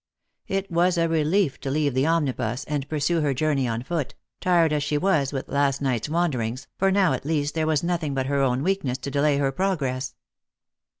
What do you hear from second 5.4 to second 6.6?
last night's wander